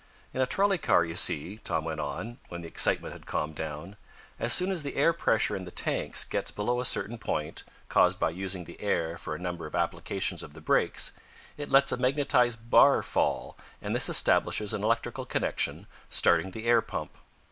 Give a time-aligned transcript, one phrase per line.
[0.33, 3.97] "In a trolley car, you see," Tom went on, when the excitement had calmed down,
[4.39, 8.19] "as soon as the air pressure in the tanks gets below a certain point, caused
[8.19, 11.11] by using the air for a number of applications of the brakes,
[11.55, 16.81] it lets a magnetized bar fall, and this establishes an electrical connection, starting the air
[16.81, 17.11] pump.